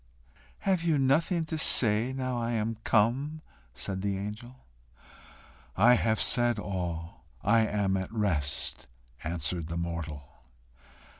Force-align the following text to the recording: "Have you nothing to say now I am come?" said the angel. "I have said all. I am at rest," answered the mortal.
"Have 0.61 0.81
you 0.81 0.97
nothing 0.97 1.43
to 1.43 1.59
say 1.59 2.11
now 2.11 2.41
I 2.41 2.53
am 2.53 2.79
come?" 2.83 3.43
said 3.71 4.01
the 4.01 4.17
angel. 4.17 4.55
"I 5.77 5.93
have 5.93 6.19
said 6.19 6.57
all. 6.57 7.23
I 7.43 7.67
am 7.67 7.95
at 7.97 8.11
rest," 8.11 8.87
answered 9.23 9.67
the 9.67 9.77
mortal. 9.77 10.27